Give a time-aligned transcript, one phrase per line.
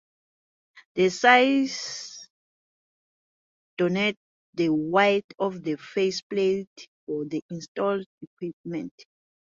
[0.95, 2.27] The size
[3.77, 4.17] denotes
[4.55, 8.93] the width of the faceplate for the installed equipment.